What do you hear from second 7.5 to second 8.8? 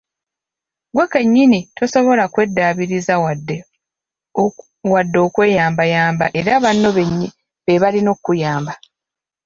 beebalina okukuyamba.